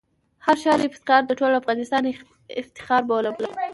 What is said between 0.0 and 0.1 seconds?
د